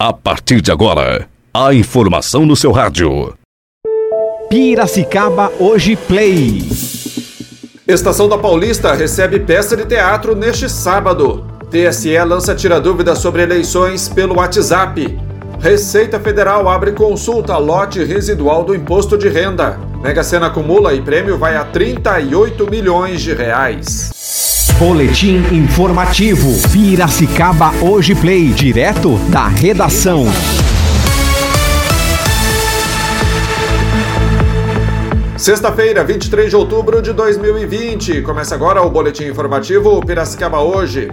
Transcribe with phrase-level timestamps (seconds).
[0.00, 3.34] A partir de agora, a informação no seu rádio.
[4.48, 6.62] Piracicaba Hoje Play.
[7.84, 11.44] Estação da Paulista recebe peça de teatro neste sábado.
[11.68, 15.18] TSE lança tira dúvidas sobre eleições pelo WhatsApp.
[15.58, 19.80] Receita Federal abre consulta lote residual do imposto de renda.
[20.00, 24.12] Mega Sena acumula e prêmio vai a 38 milhões de reais.
[24.76, 26.48] Boletim informativo.
[26.70, 30.26] Piracicaba Hoje Play, direto da redação.
[35.36, 38.22] Sexta-feira, 23 de outubro de 2020.
[38.22, 41.08] Começa agora o boletim informativo Piracicaba Hoje.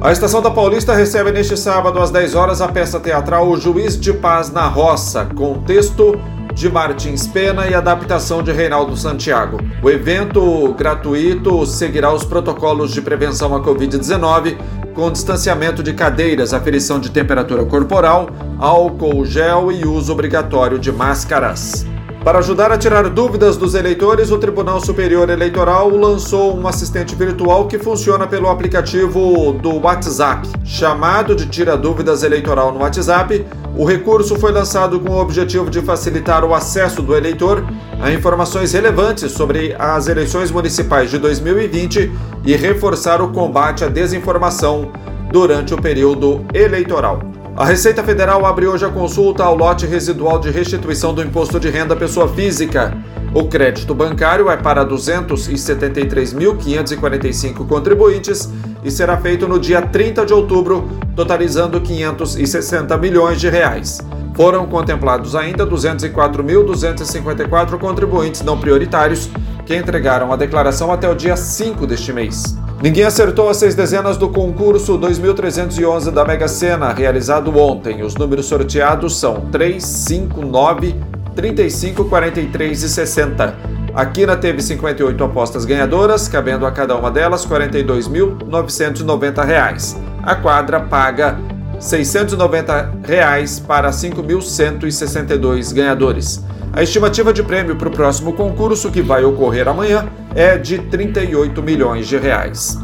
[0.00, 3.98] A Estação da Paulista recebe neste sábado às 10 horas a peça teatral O Juiz
[3.98, 6.20] de Paz na Roça, com texto
[6.54, 9.58] de Martins Pena e adaptação de Reinaldo Santiago.
[9.82, 14.56] O evento gratuito seguirá os protocolos de prevenção à Covid-19,
[14.94, 18.28] com distanciamento de cadeiras, aferição de temperatura corporal,
[18.58, 21.86] álcool gel e uso obrigatório de máscaras.
[22.24, 27.66] Para ajudar a tirar dúvidas dos eleitores, o Tribunal Superior Eleitoral lançou um assistente virtual
[27.66, 30.48] que funciona pelo aplicativo do WhatsApp.
[30.64, 33.44] Chamado de Tira Dúvidas Eleitoral no WhatsApp,
[33.76, 37.64] o recurso foi lançado com o objetivo de facilitar o acesso do eleitor
[38.00, 42.12] a informações relevantes sobre as eleições municipais de 2020
[42.44, 44.92] e reforçar o combate à desinformação
[45.30, 47.20] durante o período eleitoral.
[47.56, 51.70] A Receita Federal abre hoje a consulta ao lote residual de restituição do imposto de
[51.70, 52.96] renda pessoa física.
[53.34, 58.50] O crédito bancário é para 273.545 contribuintes
[58.84, 64.02] e será feito no dia 30 de outubro, totalizando 560 milhões de reais.
[64.34, 69.30] Foram contemplados ainda 204.254 contribuintes não prioritários
[69.64, 72.54] que entregaram a declaração até o dia 5 deste mês.
[72.82, 78.02] Ninguém acertou as seis dezenas do concurso 2311 da Mega Sena, realizado ontem.
[78.02, 80.94] Os números sorteados são 3, 5, 9,
[81.34, 83.82] 35, 43 e 60.
[83.94, 89.96] A Quina teve 58 apostas ganhadoras, cabendo a cada uma delas R$ 42.990.
[90.22, 91.38] A quadra paga
[91.78, 96.42] 690 reais para 5.162 ganhadores.
[96.72, 101.62] A estimativa de prêmio para o próximo concurso, que vai ocorrer amanhã, é de 38
[101.62, 102.78] milhões de reais.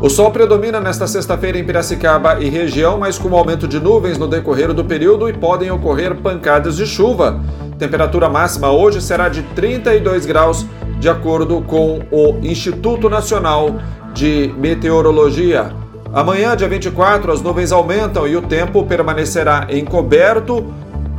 [0.00, 4.28] O sol predomina nesta sexta-feira em Piracicaba e região, mas com aumento de nuvens no
[4.28, 7.40] decorrer do período e podem ocorrer pancadas de chuva.
[7.82, 10.64] Temperatura máxima hoje será de 32 graus,
[11.00, 13.74] de acordo com o Instituto Nacional
[14.14, 15.72] de Meteorologia.
[16.12, 20.72] Amanhã, dia 24, as nuvens aumentam e o tempo permanecerá encoberto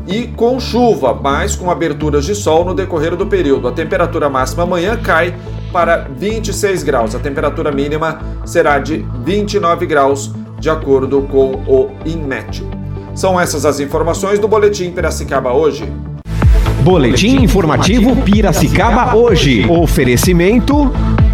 [0.08, 3.68] e com chuva, mas com aberturas de sol no decorrer do período.
[3.68, 5.36] A temperatura máxima amanhã cai
[5.70, 7.14] para 26 graus.
[7.14, 12.66] A temperatura mínima será de 29 graus, de acordo com o INMET.
[13.14, 15.92] São essas as informações do Boletim Piracicaba hoje.
[16.84, 19.66] Boletim informativo Piracicaba hoje.
[19.70, 20.92] Oferecimento.